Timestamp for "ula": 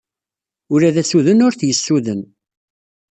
0.73-0.95